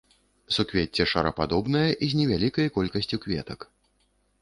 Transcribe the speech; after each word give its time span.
Суквецце 0.55 1.03
шарападобнае, 1.11 1.85
з 2.09 2.23
невялікай 2.23 2.67
колькасцю 2.79 3.17
кветак. 3.27 3.73